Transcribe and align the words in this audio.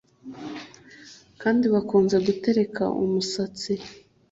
kandi 1.41 1.65
bakunze 1.73 2.15
gutereka 2.27 2.83
umusatsi. 3.03 3.71